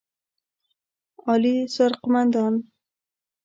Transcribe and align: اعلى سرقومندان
اعلى 1.29 1.55
سرقومندان 1.75 2.53